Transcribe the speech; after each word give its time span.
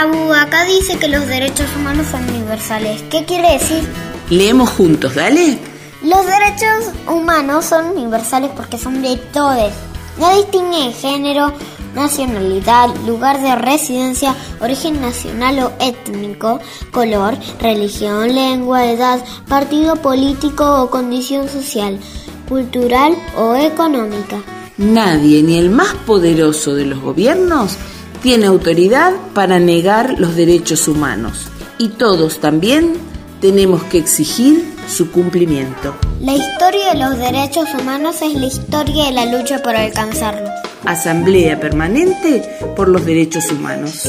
Abu, 0.00 0.32
acá 0.32 0.64
dice 0.64 0.98
que 0.98 1.08
los 1.08 1.26
derechos 1.26 1.66
humanos 1.76 2.06
son 2.10 2.26
universales. 2.30 3.02
¿Qué 3.10 3.26
quiere 3.26 3.52
decir? 3.52 3.86
Leemos 4.30 4.70
juntos, 4.70 5.14
dale. 5.14 5.58
Los 6.02 6.24
derechos 6.24 6.94
humanos 7.06 7.66
son 7.66 7.90
universales 7.90 8.50
porque 8.56 8.78
son 8.78 9.02
de 9.02 9.18
todos. 9.30 9.70
No 10.18 10.34
distinguen 10.38 10.94
género, 10.94 11.52
nacionalidad, 11.94 12.88
lugar 13.06 13.42
de 13.42 13.54
residencia, 13.56 14.34
origen 14.62 15.02
nacional 15.02 15.58
o 15.58 15.72
étnico, 15.78 16.60
color, 16.92 17.36
religión, 17.60 18.34
lengua, 18.34 18.90
edad, 18.90 19.22
partido 19.48 19.96
político 19.96 20.82
o 20.82 20.88
condición 20.88 21.46
social, 21.46 22.00
cultural 22.48 23.14
o 23.36 23.54
económica. 23.54 24.38
Nadie, 24.78 25.42
ni 25.42 25.58
el 25.58 25.68
más 25.68 25.92
poderoso 26.06 26.74
de 26.74 26.86
los 26.86 27.00
gobiernos, 27.00 27.76
tiene 28.22 28.46
autoridad 28.46 29.12
para 29.34 29.58
negar 29.58 30.18
los 30.18 30.36
derechos 30.36 30.88
humanos. 30.88 31.48
Y 31.78 31.88
todos 31.88 32.40
también 32.40 32.94
tenemos 33.40 33.82
que 33.84 33.98
exigir 33.98 34.74
su 34.88 35.10
cumplimiento. 35.10 35.94
La 36.20 36.34
historia 36.34 36.92
de 36.92 36.98
los 36.98 37.18
derechos 37.18 37.68
humanos 37.80 38.20
es 38.22 38.34
la 38.34 38.46
historia 38.46 39.06
de 39.06 39.12
la 39.12 39.26
lucha 39.26 39.62
por 39.62 39.74
alcanzarlos. 39.74 40.50
Asamblea 40.84 41.58
Permanente 41.60 42.42
por 42.76 42.88
los 42.88 43.04
Derechos 43.04 43.50
Humanos. 43.50 44.08